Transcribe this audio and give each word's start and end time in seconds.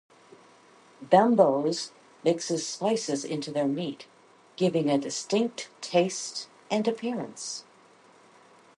Bembos 1.05 1.91
mixes 2.23 2.65
spices 2.65 3.23
into 3.23 3.51
their 3.51 3.67
meat, 3.67 4.07
giving 4.55 4.89
a 4.89 4.97
distinct 4.97 5.69
taste 5.79 6.47
and 6.71 6.87
appearance. 6.87 7.65